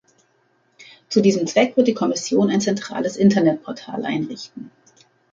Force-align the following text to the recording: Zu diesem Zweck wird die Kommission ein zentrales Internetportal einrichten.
Zu 1.09 1.21
diesem 1.21 1.45
Zweck 1.45 1.77
wird 1.77 1.87
die 1.87 1.93
Kommission 1.93 2.49
ein 2.49 2.59
zentrales 2.59 3.17
Internetportal 3.17 4.03
einrichten. 4.03 4.71